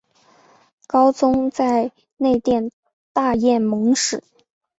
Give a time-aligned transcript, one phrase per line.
[0.87, 2.71] 高宗在内殿
[3.13, 4.23] 大宴蒙使。